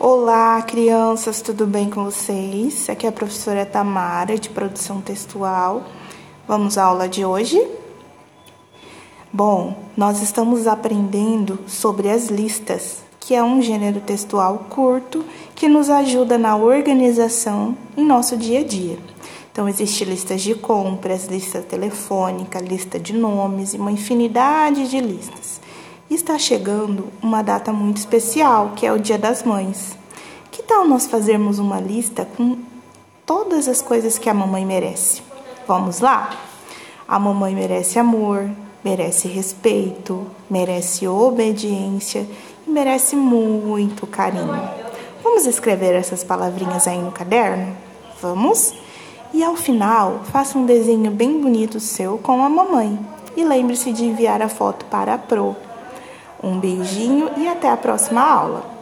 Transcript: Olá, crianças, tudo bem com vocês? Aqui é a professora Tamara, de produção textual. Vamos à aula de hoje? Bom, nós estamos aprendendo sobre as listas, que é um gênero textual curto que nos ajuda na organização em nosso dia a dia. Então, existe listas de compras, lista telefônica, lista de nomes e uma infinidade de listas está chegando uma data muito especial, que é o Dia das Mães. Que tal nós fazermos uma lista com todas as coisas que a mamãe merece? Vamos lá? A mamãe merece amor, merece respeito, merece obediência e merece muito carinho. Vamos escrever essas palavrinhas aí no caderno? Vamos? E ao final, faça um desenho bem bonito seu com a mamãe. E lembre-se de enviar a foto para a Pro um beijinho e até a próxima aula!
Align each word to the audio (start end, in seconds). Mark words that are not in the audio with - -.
Olá, 0.00 0.62
crianças, 0.62 1.42
tudo 1.42 1.66
bem 1.66 1.90
com 1.90 2.04
vocês? 2.04 2.88
Aqui 2.88 3.04
é 3.04 3.08
a 3.08 3.12
professora 3.12 3.66
Tamara, 3.66 4.38
de 4.38 4.48
produção 4.48 5.00
textual. 5.00 5.82
Vamos 6.46 6.78
à 6.78 6.84
aula 6.84 7.08
de 7.08 7.24
hoje? 7.24 7.60
Bom, 9.32 9.76
nós 9.96 10.22
estamos 10.22 10.68
aprendendo 10.68 11.58
sobre 11.66 12.08
as 12.08 12.28
listas, 12.28 12.98
que 13.18 13.34
é 13.34 13.42
um 13.42 13.60
gênero 13.60 14.00
textual 14.00 14.66
curto 14.70 15.24
que 15.56 15.68
nos 15.68 15.90
ajuda 15.90 16.38
na 16.38 16.54
organização 16.54 17.76
em 17.96 18.06
nosso 18.06 18.36
dia 18.36 18.60
a 18.60 18.64
dia. 18.64 19.00
Então, 19.50 19.68
existe 19.68 20.04
listas 20.04 20.42
de 20.42 20.54
compras, 20.54 21.26
lista 21.26 21.60
telefônica, 21.60 22.60
lista 22.60 23.00
de 23.00 23.14
nomes 23.14 23.74
e 23.74 23.78
uma 23.78 23.90
infinidade 23.90 24.88
de 24.88 25.00
listas 25.00 25.47
está 26.14 26.38
chegando 26.38 27.12
uma 27.22 27.42
data 27.42 27.72
muito 27.72 27.98
especial, 27.98 28.72
que 28.74 28.86
é 28.86 28.92
o 28.92 28.98
Dia 28.98 29.18
das 29.18 29.42
Mães. 29.42 29.96
Que 30.50 30.62
tal 30.62 30.86
nós 30.86 31.06
fazermos 31.06 31.58
uma 31.58 31.78
lista 31.80 32.26
com 32.36 32.56
todas 33.26 33.68
as 33.68 33.82
coisas 33.82 34.18
que 34.18 34.30
a 34.30 34.34
mamãe 34.34 34.64
merece? 34.64 35.22
Vamos 35.66 36.00
lá? 36.00 36.30
A 37.06 37.18
mamãe 37.18 37.54
merece 37.54 37.98
amor, 37.98 38.50
merece 38.82 39.28
respeito, 39.28 40.26
merece 40.48 41.06
obediência 41.06 42.26
e 42.66 42.70
merece 42.70 43.14
muito 43.14 44.06
carinho. 44.06 44.60
Vamos 45.22 45.44
escrever 45.44 45.94
essas 45.94 46.24
palavrinhas 46.24 46.88
aí 46.88 46.98
no 46.98 47.12
caderno? 47.12 47.76
Vamos? 48.22 48.72
E 49.34 49.44
ao 49.44 49.56
final, 49.56 50.22
faça 50.32 50.56
um 50.56 50.64
desenho 50.64 51.10
bem 51.10 51.38
bonito 51.38 51.78
seu 51.78 52.16
com 52.16 52.42
a 52.42 52.48
mamãe. 52.48 52.98
E 53.36 53.44
lembre-se 53.44 53.92
de 53.92 54.06
enviar 54.06 54.40
a 54.40 54.48
foto 54.48 54.86
para 54.86 55.14
a 55.14 55.18
Pro 55.18 55.54
um 56.42 56.58
beijinho 56.58 57.30
e 57.36 57.48
até 57.48 57.70
a 57.70 57.76
próxima 57.76 58.22
aula! 58.22 58.77